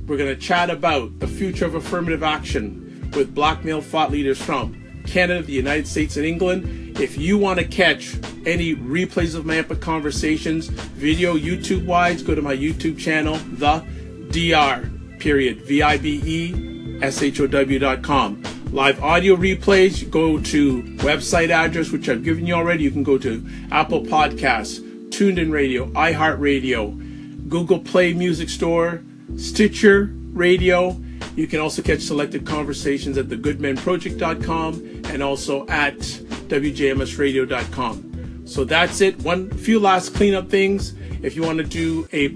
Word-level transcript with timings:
We're 0.07 0.17
going 0.17 0.33
to 0.33 0.41
chat 0.41 0.69
about 0.69 1.19
the 1.19 1.27
future 1.27 1.65
of 1.65 1.75
affirmative 1.75 2.21
action 2.23 3.09
with 3.15 3.33
black 3.33 3.65
male 3.65 3.81
thought 3.81 4.11
leaders 4.11 4.39
from 4.41 4.81
Canada, 5.07 5.41
the 5.41 5.53
United 5.53 5.87
States, 5.87 6.17
and 6.17 6.25
England. 6.25 6.99
If 6.99 7.17
you 7.17 7.37
want 7.37 7.59
to 7.59 7.65
catch 7.65 8.15
any 8.45 8.75
replays 8.75 9.35
of 9.35 9.45
my 9.45 9.57
epic 9.57 9.81
conversations, 9.81 10.67
video, 10.67 11.35
YouTube 11.35 11.85
wise, 11.85 12.21
go 12.21 12.35
to 12.35 12.41
my 12.41 12.55
YouTube 12.55 12.97
channel, 12.99 13.35
The 13.35 13.83
DR 14.31 14.94
period, 15.25 15.61
V-I-B-E-S-H-O-W 15.63 17.79
dot 17.79 18.03
com. 18.03 18.43
Live 18.71 19.01
audio 19.01 19.35
replays, 19.35 20.07
go 20.11 20.39
to 20.39 20.83
website 20.97 21.49
address, 21.49 21.89
which 21.89 22.07
I've 22.07 22.23
given 22.23 22.45
you 22.45 22.53
already. 22.53 22.83
You 22.83 22.91
can 22.91 23.01
go 23.01 23.17
to 23.17 23.43
Apple 23.71 24.01
Podcasts, 24.01 25.11
Tuned 25.11 25.39
In 25.39 25.49
Radio, 25.49 25.87
iHeartRadio, 25.93 27.49
Google 27.49 27.79
Play 27.79 28.13
Music 28.13 28.49
Store, 28.49 29.01
Stitcher 29.35 30.11
Radio. 30.31 30.95
You 31.35 31.47
can 31.47 31.59
also 31.59 31.81
catch 31.81 32.01
selected 32.01 32.45
conversations 32.45 33.17
at 33.17 33.25
thegoodmenproject.com 33.25 35.01
and 35.05 35.23
also 35.23 35.65
at 35.69 35.97
wjmsradio.com. 35.97 38.43
So 38.45 38.63
that's 38.63 39.01
it. 39.01 39.19
One 39.23 39.49
few 39.49 39.79
last 39.79 40.13
cleanup 40.13 40.51
things. 40.51 40.93
If 41.23 41.35
you 41.35 41.41
want 41.41 41.57
to 41.57 41.63
do 41.63 42.07
a 42.13 42.27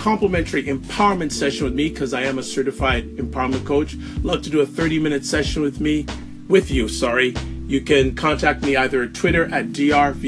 complimentary 0.00 0.64
empowerment 0.64 1.30
session 1.30 1.64
with 1.64 1.74
me 1.74 1.90
because 1.90 2.14
I 2.14 2.22
am 2.22 2.38
a 2.38 2.42
certified 2.42 3.06
empowerment 3.16 3.66
coach. 3.66 3.96
Love 4.22 4.40
to 4.42 4.50
do 4.50 4.60
a 4.60 4.66
30 4.66 4.98
minute 4.98 5.26
session 5.26 5.60
with 5.60 5.78
me, 5.78 6.06
with 6.48 6.70
you, 6.70 6.88
sorry. 6.88 7.34
You 7.66 7.82
can 7.82 8.14
contact 8.14 8.62
me 8.62 8.76
either 8.76 9.02
at 9.02 9.12
Twitter 9.14 9.44
at 9.54 9.66
drvibeshow, 9.66 10.18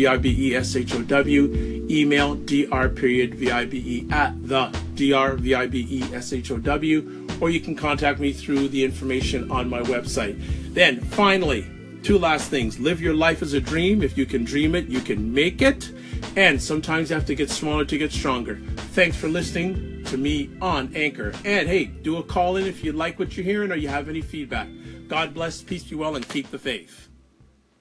email 1.90 2.34
dr 2.34 2.88
period 2.90 3.32
vibe 3.32 4.12
at 4.12 4.46
the 4.46 4.70
drvibeshow, 4.94 6.60
or 7.40 7.48
you 7.48 7.60
can 7.60 7.74
contact 7.74 8.20
me 8.20 8.34
through 8.34 8.68
the 8.68 8.84
information 8.84 9.50
on 9.50 9.70
my 9.70 9.80
website. 9.80 10.38
Then 10.74 11.00
finally, 11.00 11.66
two 12.02 12.18
last 12.18 12.50
things. 12.50 12.80
Live 12.80 13.00
your 13.00 13.14
life 13.14 13.42
as 13.42 13.52
a 13.52 13.60
dream. 13.60 14.02
If 14.02 14.18
you 14.18 14.26
can 14.26 14.44
dream 14.44 14.74
it, 14.74 14.86
you 14.86 15.00
can 15.00 15.32
make 15.32 15.62
it. 15.62 15.92
And 16.36 16.60
sometimes 16.60 17.10
you 17.10 17.14
have 17.14 17.26
to 17.26 17.34
get 17.34 17.50
smaller 17.50 17.84
to 17.84 17.98
get 17.98 18.12
stronger. 18.12 18.56
Thanks 18.94 19.16
for 19.16 19.28
listening 19.28 20.04
to 20.04 20.16
me 20.16 20.50
on 20.60 20.94
Anchor. 20.94 21.32
And 21.44 21.68
hey, 21.68 21.84
do 21.84 22.18
a 22.18 22.22
call 22.22 22.56
in 22.56 22.66
if 22.66 22.82
you 22.82 22.92
like 22.92 23.18
what 23.18 23.36
you're 23.36 23.44
hearing 23.44 23.70
or 23.70 23.76
you 23.76 23.88
have 23.88 24.08
any 24.08 24.20
feedback. 24.20 24.68
God 25.08 25.34
bless, 25.34 25.62
peace 25.62 25.84
be 25.84 25.94
well, 25.94 26.16
and 26.16 26.28
keep 26.28 26.50
the 26.50 26.58
faith. 26.58 27.08